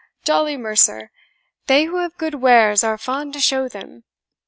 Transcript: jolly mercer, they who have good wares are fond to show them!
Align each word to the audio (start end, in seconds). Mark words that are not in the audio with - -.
jolly 0.25 0.57
mercer, 0.57 1.11
they 1.67 1.83
who 1.85 1.97
have 1.97 2.17
good 2.17 2.33
wares 2.33 2.83
are 2.83 2.97
fond 2.97 3.31
to 3.33 3.39
show 3.39 3.67
them! 3.69 4.03